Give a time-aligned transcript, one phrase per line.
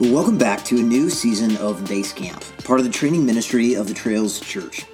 [0.00, 3.86] Welcome back to a new season of Base Camp, part of the training ministry of
[3.86, 4.86] the Trails Church.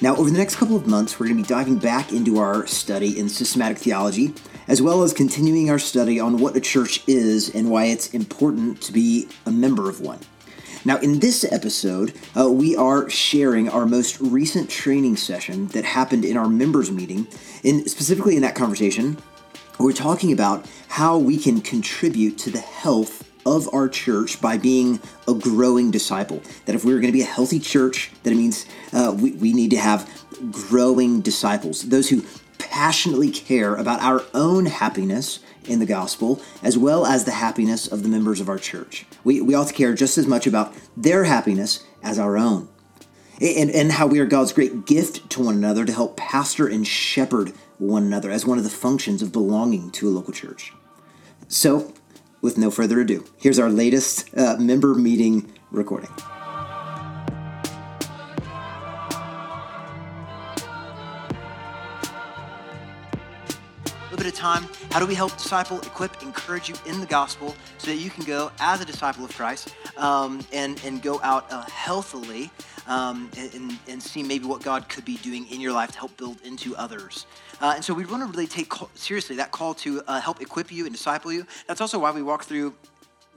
[0.00, 2.66] Now, over the next couple of months, we're going to be diving back into our
[2.66, 4.32] study in systematic theology,
[4.66, 8.80] as well as continuing our study on what a church is and why it's important
[8.80, 10.20] to be a member of one.
[10.86, 16.24] Now, in this episode, uh, we are sharing our most recent training session that happened
[16.24, 17.26] in our members' meeting.
[17.64, 19.18] And specifically in that conversation,
[19.78, 25.00] we're talking about how we can contribute to the health of our church by being
[25.28, 26.42] a growing disciple.
[26.66, 29.52] That if we're going to be a healthy church, that it means uh, we, we
[29.52, 30.08] need to have
[30.50, 32.24] growing disciples, those who
[32.58, 38.02] passionately care about our own happiness in the gospel, as well as the happiness of
[38.02, 39.06] the members of our church.
[39.22, 42.68] We, we ought to care just as much about their happiness as our own.
[43.40, 46.86] And, and how we are God's great gift to one another to help pastor and
[46.86, 50.72] shepherd one another as one of the functions of belonging to a local church.
[51.48, 51.92] So,
[52.44, 56.10] with no further ado, here's our latest uh, member meeting recording.
[64.24, 64.66] Bit of time.
[64.90, 68.24] How do we help disciple, equip, encourage you in the gospel so that you can
[68.24, 72.50] go as a disciple of Christ um, and, and go out uh, healthily
[72.86, 76.16] um, and, and see maybe what God could be doing in your life to help
[76.16, 77.26] build into others.
[77.60, 80.72] Uh, and so we want to really take seriously that call to uh, help equip
[80.72, 81.46] you and disciple you.
[81.66, 82.74] That's also why we walk through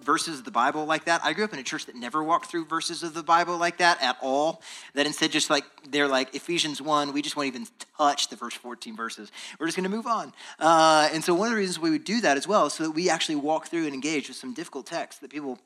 [0.07, 1.19] verses of the Bible like that.
[1.21, 3.77] I grew up in a church that never walked through verses of the Bible like
[3.79, 4.61] that at all.
[4.95, 8.57] That instead just like they're like Ephesians 1, we just won't even touch the first
[8.57, 9.33] 14 verses.
[9.59, 10.33] We're just going to move on.
[10.59, 12.85] Uh, and so one of the reasons we would do that as well is so
[12.85, 15.59] that we actually walk through and engage with some difficult texts that people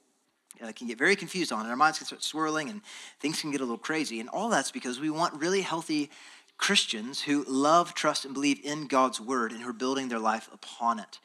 [0.59, 2.81] uh, can get very confused on, and our minds can start swirling, and
[3.19, 4.19] things can get a little crazy.
[4.19, 6.09] And all that's because we want really healthy
[6.57, 10.49] Christians who love, trust, and believe in God's word and who are building their life
[10.51, 11.19] upon it.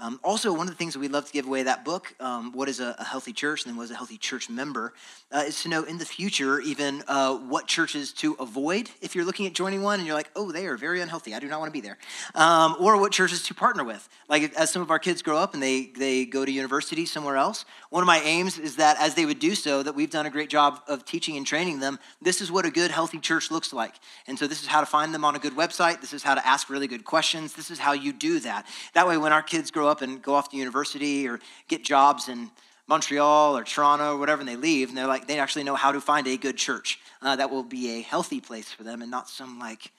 [0.00, 2.52] Um, also, one of the things that we love to give away that book, um,
[2.52, 4.92] What is a, a, Healthy Church, and then what is a healthy church member,
[5.32, 9.24] uh, is to know in the future even uh, what churches to avoid if you're
[9.24, 11.34] looking at joining one and you're like, oh, they are very unhealthy.
[11.34, 11.98] I do not want to be there.
[12.36, 14.08] Um, or what churches to partner with.
[14.28, 17.36] Like as some of our kids grow up and they, they go to university somewhere
[17.36, 20.26] else, one of my aims is that as they would do so, that we've done
[20.26, 23.50] a great job of teaching and training them, this is what a good, healthy church
[23.50, 23.94] looks like.
[24.28, 26.00] And so this is how to find them on a good website.
[26.00, 27.54] This is how to ask really good questions.
[27.54, 28.66] This is how you do that.
[28.94, 32.28] That way, when our kids grow up and go off to university or get jobs
[32.28, 32.50] in
[32.86, 35.92] Montreal or Toronto or whatever, and they leave, and they're like, they actually know how
[35.92, 39.10] to find a good church uh, that will be a healthy place for them and
[39.10, 39.92] not some like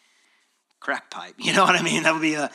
[0.80, 1.36] crack pipe.
[1.40, 2.04] You know what I mean?
[2.04, 2.50] That would be a,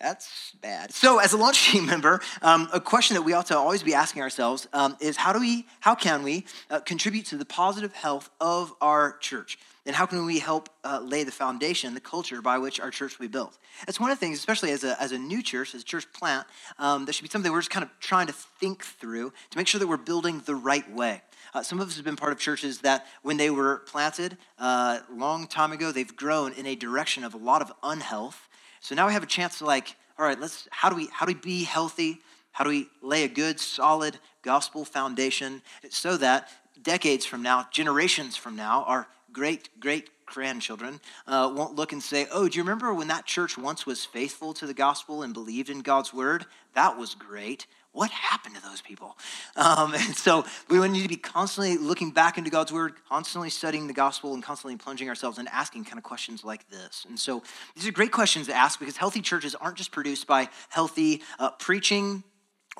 [0.00, 0.92] that's bad.
[0.92, 3.94] So, as a launch team member, um, a question that we ought to always be
[3.94, 7.92] asking ourselves um, is how do we, how can we uh, contribute to the positive
[7.92, 9.58] health of our church?
[9.86, 13.18] And how can we help uh, lay the foundation, the culture by which our church
[13.18, 13.58] will be built?
[13.86, 16.10] That's one of the things, especially as a, as a new church, as a church
[16.12, 16.46] plant,
[16.78, 19.66] um, that should be something we're just kind of trying to think through to make
[19.66, 21.22] sure that we're building the right way.
[21.52, 25.00] Uh, some of us have been part of churches that, when they were planted uh,
[25.12, 28.48] long time ago, they've grown in a direction of a lot of unhealth.
[28.80, 31.26] So now we have a chance to like, all right, let's how do we how
[31.26, 32.20] do we be healthy?
[32.52, 36.48] How do we lay a good, solid gospel foundation so that
[36.82, 42.26] decades from now, generations from now, our great great grandchildren uh, won't look and say,
[42.32, 45.70] Oh, do you remember when that church once was faithful to the gospel and believed
[45.70, 46.46] in God's word?
[46.74, 49.16] That was great what happened to those people?
[49.56, 53.50] Um, and so we would need to be constantly looking back into God's word, constantly
[53.50, 57.04] studying the gospel, and constantly plunging ourselves and asking kind of questions like this.
[57.08, 57.42] And so
[57.74, 61.50] these are great questions to ask because healthy churches aren't just produced by healthy uh,
[61.52, 62.22] preaching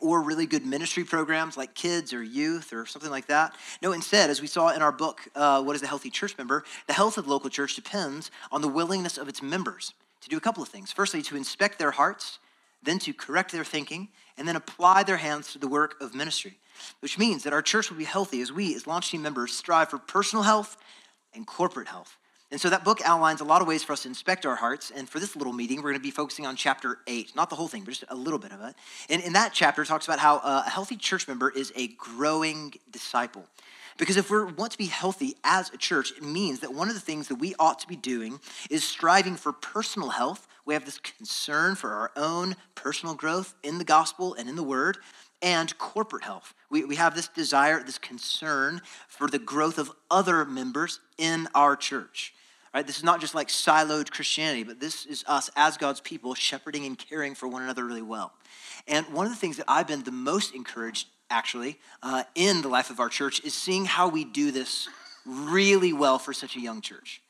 [0.00, 3.54] or really good ministry programs like kids or youth or something like that.
[3.82, 6.64] No, instead, as we saw in our book, uh, What is a Healthy Church Member?
[6.86, 10.36] The health of the local church depends on the willingness of its members to do
[10.36, 10.92] a couple of things.
[10.92, 12.38] Firstly, to inspect their hearts,
[12.82, 16.58] then to correct their thinking, and then apply their hands to the work of ministry,
[17.00, 19.90] which means that our church will be healthy as we, as launch team members, strive
[19.90, 20.76] for personal health
[21.34, 22.16] and corporate health.
[22.50, 24.90] And so that book outlines a lot of ways for us to inspect our hearts.
[24.90, 27.54] And for this little meeting, we're going to be focusing on chapter eight, not the
[27.54, 28.74] whole thing, but just a little bit of it.
[29.08, 32.74] And in that chapter, talks about how uh, a healthy church member is a growing
[32.90, 33.44] disciple.
[34.00, 36.94] Because if we want to be healthy as a church, it means that one of
[36.94, 40.48] the things that we ought to be doing is striving for personal health.
[40.64, 44.62] We have this concern for our own personal growth in the gospel and in the
[44.62, 44.96] word,
[45.42, 46.54] and corporate health.
[46.70, 51.76] We, we have this desire, this concern for the growth of other members in our
[51.76, 52.32] church.
[52.72, 52.86] Right?
[52.86, 56.86] This is not just like siloed Christianity, but this is us as God's people shepherding
[56.86, 58.32] and caring for one another really well.
[58.88, 62.68] And one of the things that I've been the most encouraged actually, uh, in the
[62.68, 64.88] life of our church is seeing how we do this
[65.24, 67.22] really well for such a young church.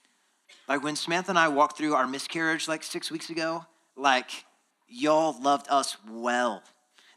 [0.69, 3.67] Like when Samantha and I walked through our miscarriage like six weeks ago,
[3.97, 4.31] like
[4.88, 6.62] y'all loved us well.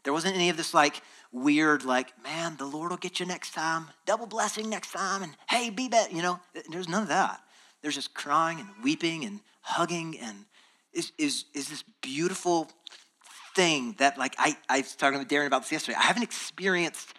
[0.02, 1.00] There wasn't any of this like
[1.32, 5.36] weird, like, man, the Lord will get you next time, double blessing next time, and
[5.48, 6.14] hey, be better.
[6.14, 6.40] You know,
[6.70, 7.40] there's none of that.
[7.82, 10.46] There's just crying and weeping and hugging and
[10.92, 12.70] is, is, is this beautiful
[13.54, 15.98] thing that, like, I, I was talking with Darren about this yesterday.
[15.98, 17.14] I haven't experienced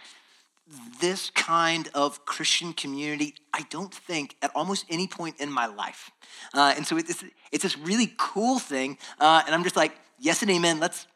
[1.00, 6.12] this kind of Christian community, I don't think, at almost any point in my life.
[6.54, 8.98] Uh, and so it's, it's this really cool thing.
[9.20, 10.80] Uh, and I'm just like, yes and amen.
[10.80, 11.08] Let's,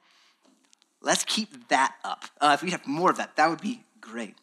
[1.01, 2.25] let's keep that up.
[2.39, 4.35] Uh, if we have more of that, that would be great.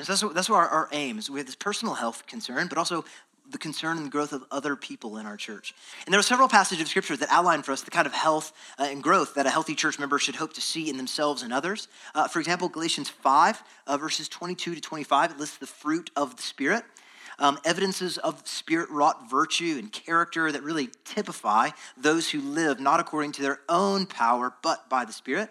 [0.00, 1.28] So that's what, that's what our, our aim is.
[1.28, 3.04] We have this personal health concern, but also
[3.50, 5.74] the concern and the growth of other people in our church.
[6.06, 8.52] And there are several passages of scripture that outline for us the kind of health
[8.78, 11.52] uh, and growth that a healthy church member should hope to see in themselves and
[11.52, 11.88] others.
[12.14, 16.36] Uh, for example, Galatians 5, uh, verses 22 to 25, it lists the fruit of
[16.36, 16.84] the Spirit.
[17.40, 22.98] Um, evidences of spirit wrought virtue and character that really typify those who live not
[22.98, 25.48] according to their own power, but by the Spirit.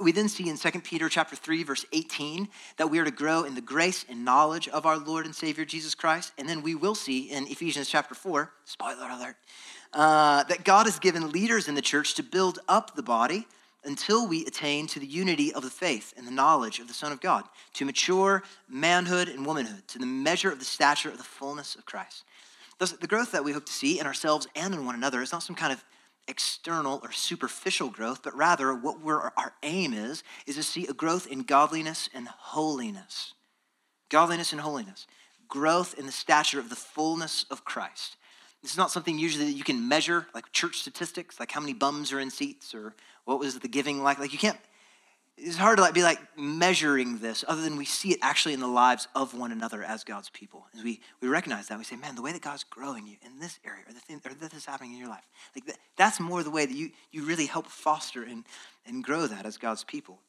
[0.00, 3.44] We then see in 2 Peter chapter 3, verse 18, that we are to grow
[3.44, 6.32] in the grace and knowledge of our Lord and Savior Jesus Christ.
[6.38, 9.36] And then we will see in Ephesians chapter 4, spoiler alert,
[9.92, 13.46] uh, that God has given leaders in the church to build up the body
[13.84, 17.12] until we attain to the unity of the faith and the knowledge of the Son
[17.12, 17.44] of God,
[17.74, 21.84] to mature manhood and womanhood, to the measure of the stature of the fullness of
[21.84, 22.24] Christ.
[22.78, 25.32] Thus, the growth that we hope to see in ourselves and in one another is
[25.32, 25.84] not some kind of
[26.28, 28.96] external or superficial growth, but rather what
[29.36, 33.34] our aim is, is to see a growth in godliness and holiness.
[34.08, 35.06] Godliness and holiness.
[35.48, 38.16] Growth in the stature of the fullness of Christ.
[38.62, 41.74] This is not something usually that you can measure, like church statistics, like how many
[41.74, 42.94] bums are in seats or
[43.26, 44.18] what was the giving like.
[44.18, 44.58] Like you can't
[45.36, 48.60] it's hard to like be like measuring this other than we see it actually in
[48.60, 50.66] the lives of one another as God's people.
[50.74, 53.40] As we, we recognize that, we say, man, the way that God's growing you in
[53.40, 56.20] this area or the thing or this is happening in your life, like that, that's
[56.20, 58.44] more the way that you, you really help foster and,
[58.86, 60.20] and grow that as God's people.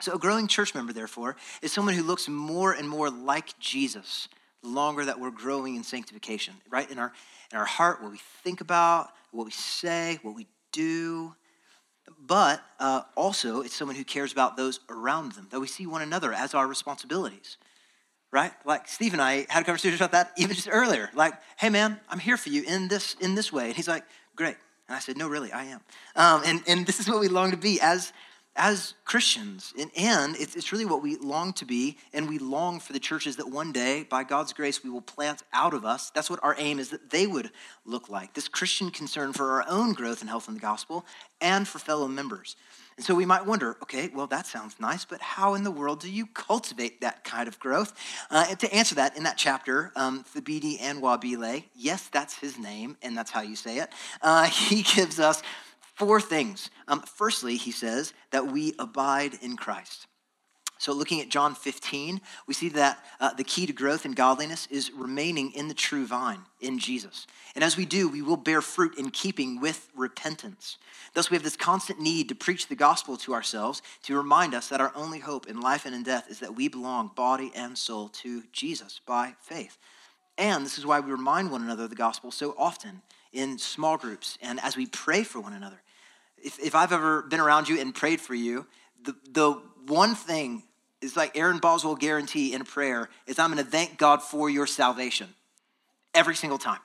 [0.00, 4.28] So a growing church member, therefore, is someone who looks more and more like Jesus
[4.62, 6.90] the longer that we're growing in sanctification, right?
[6.90, 7.12] In our
[7.52, 11.34] in our heart, what we think about, what we say, what we do,
[12.26, 16.02] but uh, also it's someone who cares about those around them, that we see one
[16.02, 17.56] another as our responsibilities,
[18.32, 18.52] right?
[18.64, 21.10] Like Steve and I had a conversation about that even just earlier.
[21.14, 24.04] Like, hey man, I'm here for you in this in this way, and he's like,
[24.34, 24.56] great.
[24.88, 25.80] And I said, no, really, I am.
[26.14, 28.12] Um, and and this is what we long to be as
[28.56, 29.72] as Christians.
[29.78, 32.98] And, and it's, it's really what we long to be, and we long for the
[32.98, 36.10] churches that one day, by God's grace, we will plant out of us.
[36.10, 37.50] That's what our aim is that they would
[37.84, 38.34] look like.
[38.34, 41.04] This Christian concern for our own growth and health in the gospel
[41.40, 42.56] and for fellow members.
[42.96, 46.00] And so we might wonder, okay, well, that sounds nice, but how in the world
[46.00, 47.92] do you cultivate that kind of growth?
[48.30, 52.96] Uh, and to answer that, in that chapter, um, Thabiti Anyabwile, yes, that's his name,
[53.02, 53.90] and that's how you say it,
[54.22, 55.42] uh, he gives us
[55.96, 56.70] four things.
[56.86, 60.06] Um, firstly, he says that we abide in Christ.
[60.78, 64.68] So, looking at John 15, we see that uh, the key to growth and godliness
[64.70, 67.26] is remaining in the true vine, in Jesus.
[67.54, 70.76] And as we do, we will bear fruit in keeping with repentance.
[71.14, 74.68] Thus, we have this constant need to preach the gospel to ourselves to remind us
[74.68, 77.78] that our only hope in life and in death is that we belong, body and
[77.78, 79.78] soul, to Jesus by faith.
[80.36, 83.00] And this is why we remind one another of the gospel so often
[83.32, 85.80] in small groups and as we pray for one another
[86.46, 88.66] if, if I've ever been around you and prayed for you,
[89.02, 90.62] the, the one thing
[91.02, 94.66] is like Aaron Boswell guarantee in prayer is I'm going to thank God for your
[94.66, 95.28] salvation
[96.14, 96.78] every single time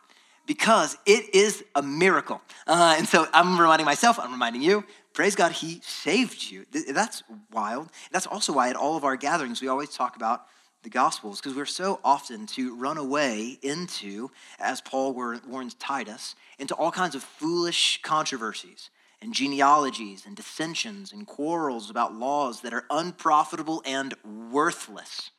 [0.48, 2.42] because it is a miracle.
[2.66, 6.66] Uh, and so I'm reminding myself, I'm reminding you, praise God, He saved you.
[6.90, 7.90] That's wild.
[8.12, 10.48] That's also why at all of our gatherings, we always talk about
[10.82, 16.74] the Gospels because we're so often to run away into, as Paul warns Titus, into
[16.74, 18.90] all kinds of foolish controversies
[19.22, 24.16] and genealogies and dissensions and quarrels about laws that are unprofitable and
[24.52, 25.32] worthless.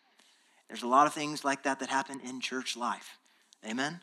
[0.68, 3.18] There's a lot of things like that that happen in church life.
[3.68, 4.00] Amen?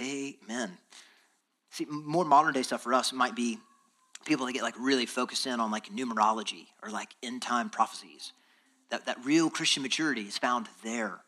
[0.00, 0.78] Amen.
[1.70, 3.58] See, more modern day stuff for us might be
[4.24, 8.32] people that get like really focused in on like numerology or like end time prophecies.
[8.90, 11.20] That, that real Christian maturity is found there.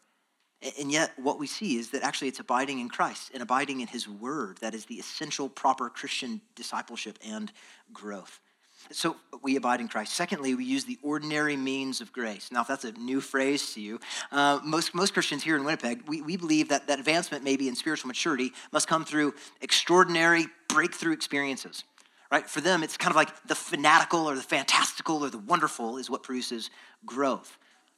[0.78, 3.86] And yet, what we see is that actually it's abiding in Christ and abiding in
[3.86, 7.52] His Word that is the essential, proper Christian discipleship and
[7.92, 8.40] growth.
[8.90, 10.12] So we abide in Christ.
[10.12, 12.50] Secondly, we use the ordinary means of grace.
[12.52, 13.98] Now, if that's a new phrase to you,
[14.30, 17.76] uh, most, most Christians here in Winnipeg, we, we believe that, that advancement, maybe in
[17.76, 21.84] spiritual maturity, must come through extraordinary breakthrough experiences.
[22.30, 22.48] Right?
[22.48, 26.10] For them, it's kind of like the fanatical or the fantastical or the wonderful is
[26.10, 26.68] what produces
[27.06, 27.56] growth.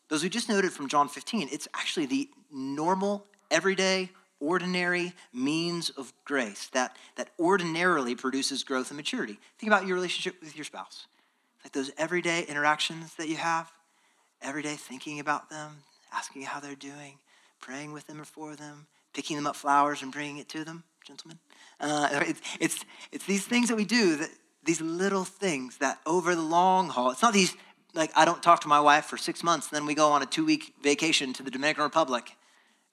[0.09, 6.13] Those we just noted from John 15, it's actually the normal, everyday, ordinary means of
[6.25, 9.39] grace that, that ordinarily produces growth and maturity.
[9.59, 11.07] Think about your relationship with your spouse.
[11.65, 13.73] Like those everyday interactions that you have,
[14.43, 15.79] every day thinking about them,
[16.13, 17.19] asking how they're doing,
[17.61, 20.85] praying with them or for them, picking them up flowers and bringing it to them,
[21.05, 21.39] gentlemen.
[21.81, 24.31] Uh, it's, it's, it's these things that we do, that,
[24.65, 27.55] these little things that over the long haul, it's not these,
[27.97, 30.27] like, I don't talk to my wife for six months, then we go on a
[30.27, 32.31] two week vacation to the Dominican Republic,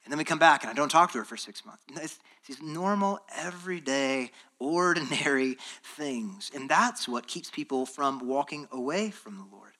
[0.04, 1.82] and then we come back and I don't talk to her for six months.
[1.96, 5.56] It's these normal, everyday, ordinary
[5.96, 6.50] things.
[6.54, 9.72] And that's what keeps people from walking away from the Lord.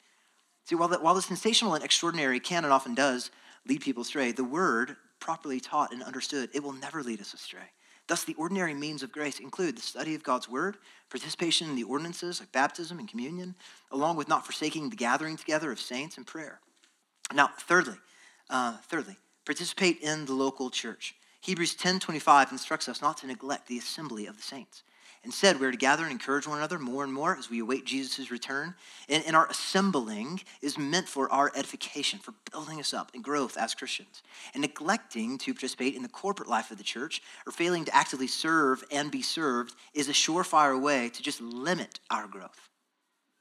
[0.64, 3.30] See, while the, while the sensational and extraordinary can and often does
[3.66, 7.72] lead people astray, the word, properly taught and understood, it will never lead us astray.
[8.06, 10.76] Thus, the ordinary means of grace include the study of God's word,
[11.10, 13.54] participation in the ordinances like baptism and communion,
[13.90, 16.60] along with not forsaking the gathering together of saints and prayer.
[17.32, 17.96] Now, thirdly,
[18.50, 21.14] uh, thirdly, participate in the local church.
[21.40, 24.82] Hebrews 10:25 instructs us not to neglect the assembly of the saints.
[25.24, 28.30] Instead, we're to gather and encourage one another more and more as we await Jesus'
[28.30, 28.74] return.
[29.08, 33.56] And, and, our assembling is meant for our edification, for building us up and growth
[33.56, 34.22] as Christians.
[34.52, 38.26] And neglecting to participate in the corporate life of the church or failing to actively
[38.26, 42.68] serve and be served is a surefire way to just limit our growth.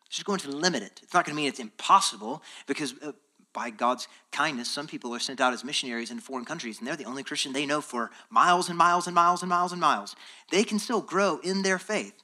[0.05, 0.99] It's just going to limit it.
[1.03, 3.11] It's not going to mean it's impossible because uh,
[3.53, 6.95] by God's kindness, some people are sent out as missionaries in foreign countries, and they're
[6.95, 10.15] the only Christian they know for miles and miles and miles and miles and miles.
[10.51, 12.24] They can still grow in their faith.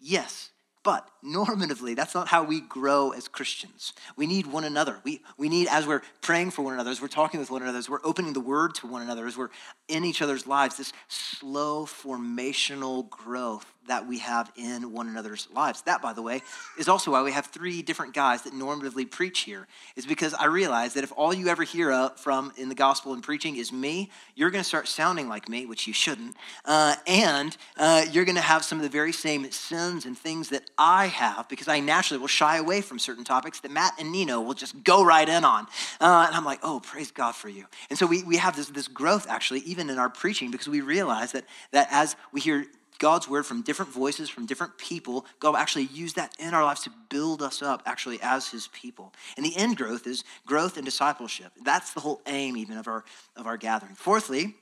[0.00, 0.50] Yes,
[0.84, 3.92] but normatively, that's not how we grow as Christians.
[4.16, 5.00] We need one another.
[5.04, 7.78] We, we need, as we're praying for one another, as we're talking with one another,
[7.78, 9.50] as we're opening the word to one another, as we're
[9.88, 15.82] in each other's lives, this slow formational growth that we have in one another's lives.
[15.82, 16.42] That, by the way,
[16.78, 19.66] is also why we have three different guys that normatively preach here,
[19.96, 23.22] is because I realize that if all you ever hear from in the gospel and
[23.22, 27.56] preaching is me, you're going to start sounding like me, which you shouldn't, uh, and
[27.76, 31.06] uh, you're going to have some of the very same sins and things that I
[31.06, 34.54] have, because I naturally will shy away from certain topics that Matt and Nino will
[34.54, 35.66] just go right in on.
[36.00, 37.64] Uh, and I'm like, oh, praise God for you.
[37.90, 40.80] And so we, we have this, this growth, actually, even in our preaching, because we
[40.80, 42.66] realize that, that as we hear
[42.98, 46.64] God's word from different voices, from different people, God will actually use that in our
[46.64, 49.12] lives to build us up actually as his people.
[49.36, 51.52] And the end growth is growth and discipleship.
[51.62, 53.04] That's the whole aim even of our
[53.36, 53.94] of our gathering.
[53.94, 54.54] Fourthly,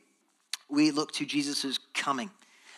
[0.69, 2.31] we look to Jesus' coming.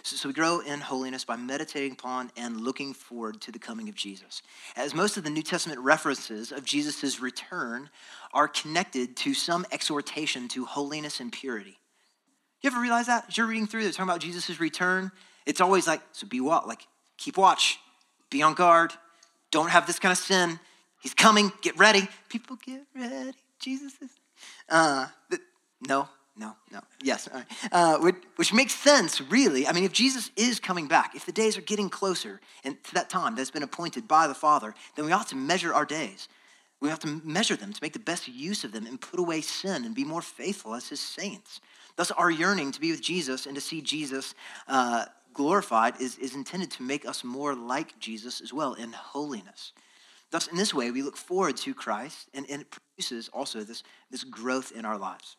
[0.05, 3.89] So, so we grow in holiness by meditating upon and looking forward to the coming
[3.89, 4.43] of Jesus.
[4.77, 7.91] As most of the New Testament references of Jesus' return
[8.33, 11.79] are connected to some exhortation to holiness and purity.
[12.63, 13.27] You ever realize that?
[13.29, 15.13] As you're reading through, they're talking about Jesus' return,
[15.49, 16.69] it's always like, so be what?
[16.69, 16.87] Like,
[17.17, 17.81] keep watch,
[18.31, 18.93] be on guard,
[19.51, 20.61] don't have this kind of sin.
[21.01, 22.07] He's coming, get ready.
[22.29, 23.33] People get ready.
[23.59, 24.11] Jesus is.
[24.69, 25.07] Uh,
[25.89, 26.81] no, no, no.
[27.03, 27.29] Yes,
[27.73, 29.67] uh, which, makes sense, really.
[29.67, 32.95] I mean, if Jesus is coming back, if the days are getting closer and to
[32.95, 36.29] that time that's been appointed by the Father, then we ought to measure our days.
[36.81, 39.41] We have to measure them to make the best use of them and put away
[39.41, 41.61] sin and be more faithful as his saints.
[41.97, 44.35] Thus, our yearning to be with Jesus and to see Jesus
[44.69, 45.07] uh,
[45.39, 49.73] glorified is, is intended to make us more like Jesus as well in holiness.
[50.33, 53.85] Thus, in this way, we look forward to Christ, and, and it produces also this,
[54.11, 55.37] this growth in our lives.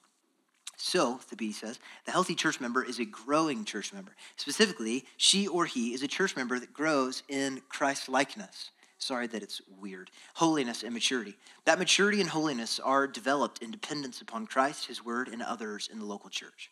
[0.78, 4.16] So, Thabiti says, the healthy church member is a growing church member.
[4.38, 8.72] Specifically, she or he is a church member that grows in Christ likeness.
[9.00, 10.12] Sorry that it's weird.
[10.36, 11.36] Holiness and maturity.
[11.66, 16.00] That maturity and holiness are developed in dependence upon Christ, his word, and others in
[16.00, 16.72] the local church.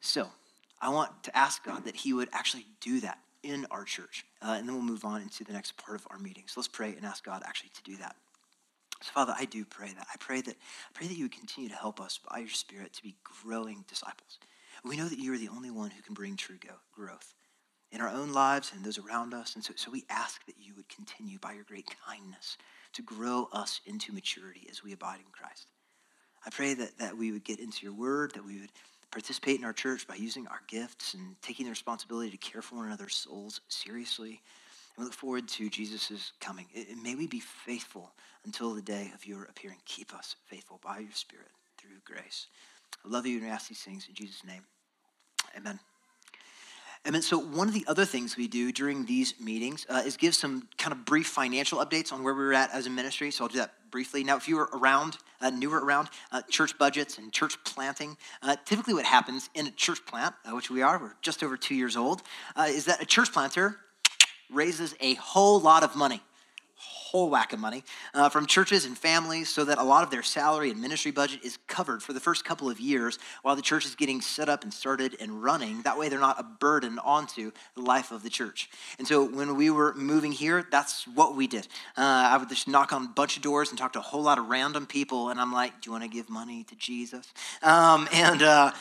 [0.00, 0.30] So,
[0.80, 4.26] I want to ask God that He would actually do that in our church.
[4.42, 6.44] Uh, and then we'll move on into the next part of our meeting.
[6.46, 8.16] So let's pray and ask God actually to do that.
[9.02, 10.06] So, Father, I do pray that.
[10.12, 12.92] I pray that I pray that you would continue to help us by your Spirit
[12.94, 13.14] to be
[13.44, 14.38] growing disciples.
[14.84, 16.58] We know that you are the only one who can bring true
[16.94, 17.34] growth
[17.92, 19.54] in our own lives and those around us.
[19.54, 22.56] And so, so we ask that you would continue by your great kindness
[22.92, 25.68] to grow us into maturity as we abide in Christ.
[26.44, 28.72] I pray that, that we would get into your word, that we would
[29.10, 32.76] participate in our church by using our gifts and taking the responsibility to care for
[32.76, 34.40] one another's souls seriously.
[34.96, 36.66] And we look forward to Jesus' coming.
[36.74, 38.12] And may we be faithful
[38.44, 39.78] until the day of your appearing.
[39.84, 41.48] Keep us faithful by your Spirit
[41.78, 42.46] through grace.
[43.04, 44.62] I love you and ask these things in Jesus' name.
[45.56, 45.78] Amen.
[47.06, 50.34] And so one of the other things we do during these meetings uh, is give
[50.34, 53.30] some kind of brief financial updates on where we are at as a ministry.
[53.30, 54.24] So I'll do that briefly.
[54.24, 58.56] Now, if you were around, uh, newer around uh, church budgets and church planting, uh,
[58.64, 61.76] typically what happens in a church plant, uh, which we are, we're just over two
[61.76, 62.22] years old,
[62.56, 63.76] uh, is that a church planter
[64.50, 66.20] raises a whole lot of money
[67.06, 67.84] whole whack of money
[68.14, 71.40] uh, from churches and families so that a lot of their salary and ministry budget
[71.44, 74.64] is covered for the first couple of years while the church is getting set up
[74.64, 75.82] and started and running.
[75.82, 78.68] That way, they're not a burden onto the life of the church.
[78.98, 81.68] And so, when we were moving here, that's what we did.
[81.96, 84.22] Uh, I would just knock on a bunch of doors and talk to a whole
[84.22, 87.32] lot of random people, and I'm like, "Do you want to give money to Jesus?"
[87.62, 88.72] Um, and uh,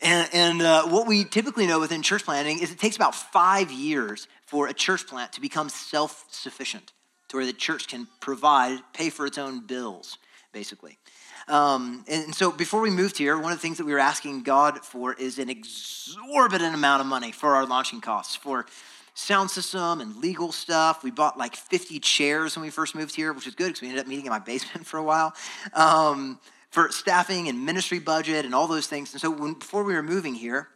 [0.00, 3.72] and, and uh, what we typically know within church planting is it takes about five
[3.72, 6.92] years for a church plant to become self sufficient,
[7.28, 10.18] to where the church can provide, pay for its own bills,
[10.52, 10.98] basically.
[11.46, 14.42] Um, and so before we moved here, one of the things that we were asking
[14.42, 18.66] God for is an exorbitant amount of money for our launching costs, for
[19.14, 21.02] sound system and legal stuff.
[21.02, 23.88] We bought like 50 chairs when we first moved here, which is good because we
[23.88, 25.34] ended up meeting in my basement for a while.
[25.74, 26.38] Um,
[26.70, 29.12] for staffing and ministry budget and all those things.
[29.12, 30.68] And so when, before we were moving here,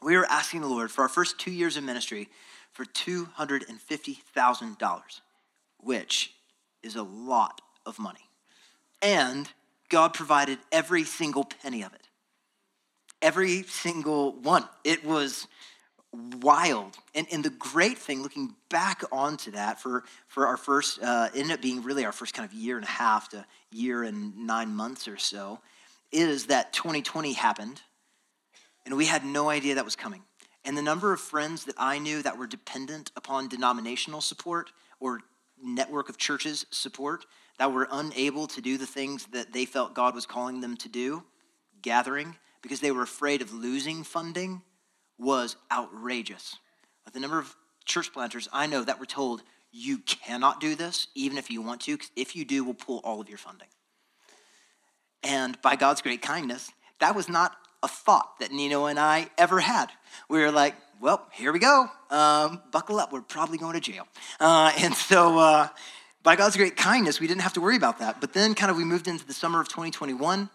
[0.00, 2.28] we were asking the Lord for our first two years of ministry
[2.72, 5.20] for $250,000,
[5.84, 6.34] which
[6.82, 8.28] is a lot of money.
[9.02, 9.48] And
[9.88, 12.08] God provided every single penny of it.
[13.22, 14.64] Every single one.
[14.82, 15.46] It was
[16.40, 16.96] wild.
[17.14, 21.52] And, and the great thing, looking back onto that for, for our first, uh, ended
[21.52, 24.74] up being really our first kind of year and a half to year and nine
[24.74, 25.60] months or so,
[26.12, 27.80] is that 2020 happened
[28.86, 30.22] and we had no idea that was coming.
[30.64, 35.20] And the number of friends that I knew that were dependent upon denominational support or
[35.64, 37.24] network of churches support
[37.58, 40.88] that were unable to do the things that they felt God was calling them to
[40.88, 41.22] do,
[41.82, 44.62] gathering, because they were afraid of losing funding
[45.18, 46.56] was outrageous.
[47.12, 47.54] The number of
[47.84, 51.82] church planters I know that were told, you cannot do this, even if you want
[51.82, 53.68] to, if you do, we'll pull all of your funding.
[55.22, 59.60] And by God's great kindness, that was not a thought that Nino and I ever
[59.60, 59.90] had.
[60.28, 61.86] We were like, well, here we go.
[62.08, 63.12] Um, buckle up.
[63.12, 64.08] We're probably going to jail.
[64.40, 65.68] Uh, and so, uh,
[66.22, 68.22] by God's great kindness, we didn't have to worry about that.
[68.22, 70.48] But then, kind of, we moved into the summer of 2021.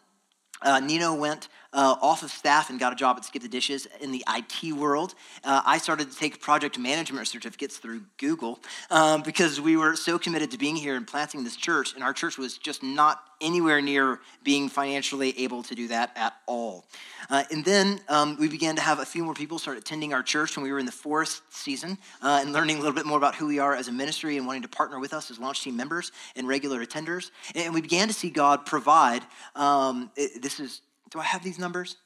[0.63, 3.87] Uh, Nino went uh, off of staff and got a job at Skip the Dishes
[4.01, 5.15] in the IT world.
[5.43, 10.17] Uh, I started to take project management certificates through Google um, because we were so
[10.17, 13.81] committed to being here and planting this church, and our church was just not anywhere
[13.81, 16.85] near being financially able to do that at all.
[17.29, 20.23] Uh, and then um, we began to have a few more people start attending our
[20.23, 23.17] church when we were in the fourth season uh, and learning a little bit more
[23.17, 25.63] about who we are as a ministry and wanting to partner with us as launch
[25.63, 27.31] team members and regular attenders.
[27.55, 29.23] And we began to see God provide.
[29.55, 31.97] Um, it, this is do I have these numbers?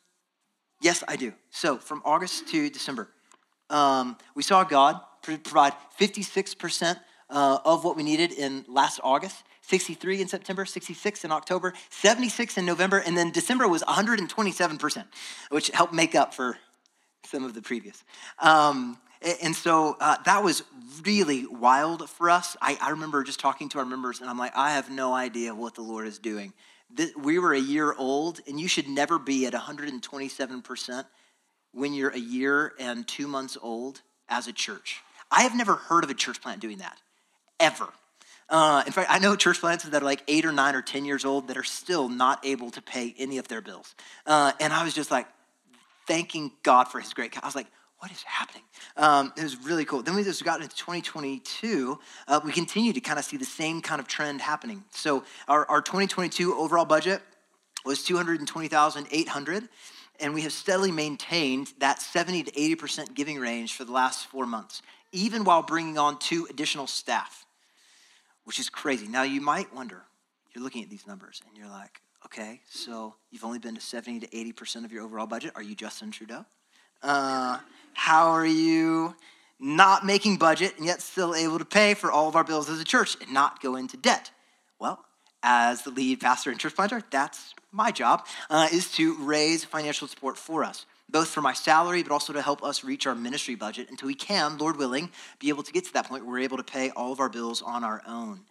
[0.81, 1.33] Yes, I do.
[1.49, 3.09] So from August to December,
[3.69, 6.97] um, we saw God provide 56%
[7.29, 12.57] uh, of what we needed in last August, 63 in September, 66 in October, 76
[12.57, 15.05] in November, and then December was 127%,
[15.49, 16.57] which helped make up for
[17.25, 18.03] some of the previous.
[18.39, 18.97] Um,
[19.41, 20.63] and so uh, that was
[21.05, 22.57] really wild for us.
[22.61, 25.55] I, I remember just talking to our members, and I'm like, I have no idea
[25.55, 26.51] what the Lord is doing
[27.17, 31.05] we were a year old, and you should never be at 127%
[31.71, 35.01] when you're a year and two months old as a church.
[35.31, 36.97] I have never heard of a church plant doing that,
[37.59, 37.87] ever.
[38.49, 41.05] Uh, in fact, I know church plants that are like eight or nine or 10
[41.05, 43.95] years old that are still not able to pay any of their bills.
[44.25, 45.27] Uh, and I was just like,
[46.07, 47.35] thanking God for his great.
[47.41, 47.67] I was like,
[48.03, 48.63] what is happening?
[48.97, 50.03] Um, it was really cool.
[50.03, 51.97] Then we just got into 2022.
[52.27, 54.83] Uh, we continue to kind of see the same kind of trend happening.
[54.91, 57.21] So our, our 2022 overall budget
[57.85, 59.69] was 220,800,
[60.19, 64.45] and we have steadily maintained that 70 to 80% giving range for the last four
[64.45, 64.81] months,
[65.13, 67.45] even while bringing on two additional staff,
[68.43, 69.07] which is crazy.
[69.07, 70.01] Now you might wonder,
[70.53, 74.19] you're looking at these numbers and you're like, okay, so you've only been to 70
[74.19, 75.53] to 80% of your overall budget.
[75.55, 76.45] Are you Justin Trudeau?
[77.03, 77.59] Uh,
[77.93, 79.15] how are you
[79.59, 82.79] not making budget and yet still able to pay for all of our bills as
[82.79, 84.31] a church and not go into debt?
[84.79, 85.03] Well,
[85.43, 90.07] as the lead pastor and church planter, that's my job, uh, is to raise financial
[90.07, 93.55] support for us, both for my salary, but also to help us reach our ministry
[93.55, 96.43] budget until we can, Lord willing, be able to get to that point where we're
[96.43, 98.41] able to pay all of our bills on our own.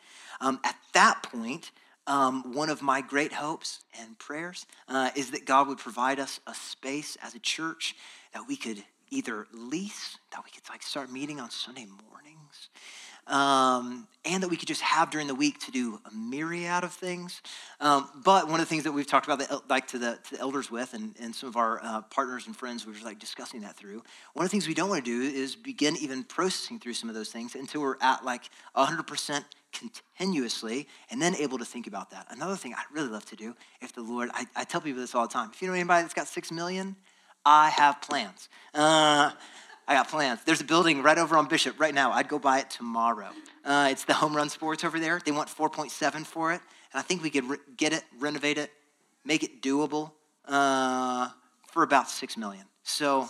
[0.40, 1.70] Um, at that point,
[2.06, 6.40] um, one of my great hopes and prayers uh, is that God would provide us
[6.46, 7.94] a space as a church
[8.32, 12.68] that we could either lease, that we could like start meeting on Sunday mornings,
[13.26, 16.92] um, and that we could just have during the week to do a myriad of
[16.92, 17.42] things.
[17.78, 20.36] Um, but one of the things that we've talked about, that, like to the, to
[20.36, 23.18] the elders with, and, and some of our uh, partners and friends, we were like
[23.18, 24.02] discussing that through.
[24.32, 27.08] One of the things we don't want to do is begin even processing through some
[27.08, 32.10] of those things until we're at like 100% continuously and then able to think about
[32.10, 32.26] that.
[32.30, 35.14] Another thing I'd really love to do, if the Lord, I, I tell people this
[35.14, 35.50] all the time.
[35.52, 36.96] If you know anybody that's got six million,
[37.44, 38.48] I have plans.
[38.74, 39.32] Uh,
[39.88, 40.40] I got plans.
[40.44, 42.12] There's a building right over on Bishop right now.
[42.12, 43.30] I'd go buy it tomorrow.
[43.64, 45.20] Uh, it's the Home Run Sports over there.
[45.24, 46.60] They want 4.7 for it,
[46.92, 48.70] and I think we could re- get it, renovate it,
[49.24, 50.12] make it doable
[50.46, 51.28] uh,
[51.72, 52.64] for about six million.
[52.84, 53.28] So,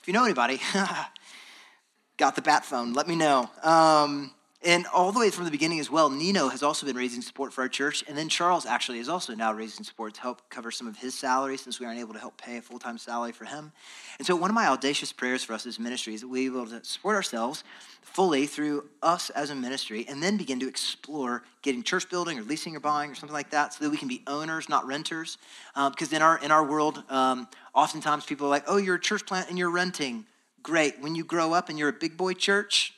[0.00, 0.60] if you know anybody,
[2.16, 2.92] got the bat phone.
[2.92, 3.48] Let me know.
[3.62, 4.32] Um,
[4.64, 7.52] and all the way from the beginning as well, Nino has also been raising support
[7.52, 8.04] for our church.
[8.06, 11.14] And then Charles actually is also now raising support to help cover some of his
[11.14, 13.72] salary since we aren't able to help pay a full time salary for him.
[14.18, 16.66] And so, one of my audacious prayers for us as ministry is that we're able
[16.66, 17.64] to support ourselves
[18.02, 22.42] fully through us as a ministry and then begin to explore getting church building or
[22.42, 25.38] leasing or buying or something like that so that we can be owners, not renters.
[25.74, 29.00] because um, in, our, in our world, um, oftentimes people are like, oh, you're a
[29.00, 30.26] church plant and you're renting.
[30.62, 31.00] Great.
[31.00, 32.94] When you grow up and you're a big boy church,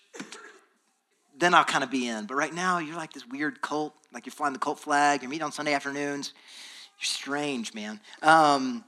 [1.39, 2.27] then I'll kind of be in.
[2.27, 5.31] But right now, you're like this weird cult, like you're flying the cult flag, you're
[5.31, 6.33] meeting on Sunday afternoons.
[6.99, 8.01] You're strange, man.
[8.23, 8.85] Um,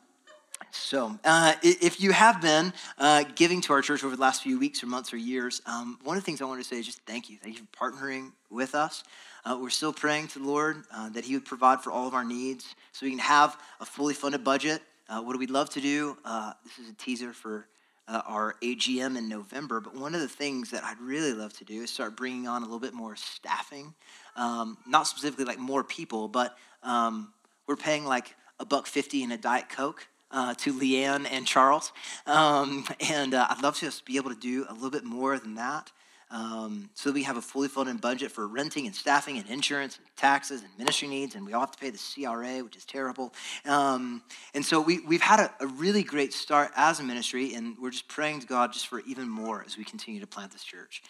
[0.70, 4.58] so, uh, if you have been uh, giving to our church over the last few
[4.58, 6.86] weeks or months or years, um, one of the things I wanted to say is
[6.86, 7.36] just thank you.
[7.36, 9.04] Thank you for partnering with us.
[9.44, 12.14] Uh, we're still praying to the Lord uh, that He would provide for all of
[12.14, 14.82] our needs so we can have a fully funded budget.
[15.08, 16.16] Uh, what do we love to do?
[16.24, 17.66] Uh, this is a teaser for
[18.08, 19.80] uh, our AGM in November.
[19.80, 22.62] But one of the things that I'd really love to do is start bringing on
[22.62, 23.94] a little bit more staffing.
[24.36, 27.32] Um, not specifically like more people, but um,
[27.66, 30.06] we're paying like a buck fifty in a Diet Coke.
[30.28, 31.92] Uh, to Leanne and Charles.
[32.26, 35.38] Um, and uh, I'd love to just be able to do a little bit more
[35.38, 35.92] than that.
[36.30, 40.06] Um, so we have a fully funded budget for renting and staffing and insurance and
[40.16, 43.32] taxes and ministry needs, and we all have to pay the CRA, which is terrible.
[43.64, 47.76] Um, and so we, we've had a, a, really great start as a ministry, and
[47.80, 50.64] we're just praying to God just for even more as we continue to plant this
[50.64, 51.02] church.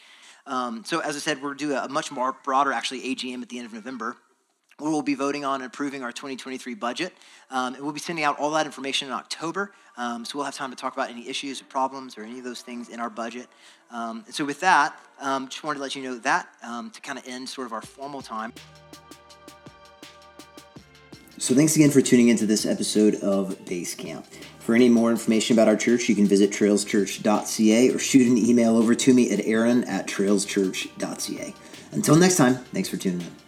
[0.47, 3.59] Um, so as I said, we're doing a much more broader, actually, AGM at the
[3.59, 4.17] end of November.
[4.79, 7.15] We will be voting on and approving our 2023 budget.
[7.51, 9.73] Um, and we'll be sending out all that information in October.
[9.97, 12.45] Um, so we'll have time to talk about any issues or problems or any of
[12.45, 13.49] those things in our budget.
[13.91, 17.01] Um, and so with that, um, just wanted to let you know that um, to
[17.01, 18.53] kind of end sort of our formal time.
[21.39, 24.27] So thanks again for tuning into this episode of Base Camp.
[24.61, 28.77] For any more information about our church, you can visit trailschurch.ca or shoot an email
[28.77, 31.55] over to me at aaron at trailschurch.ca.
[31.93, 33.46] Until next time, thanks for tuning in.